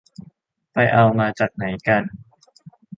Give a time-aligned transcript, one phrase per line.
[0.73, 2.03] ไปเอามาจากไหนกัน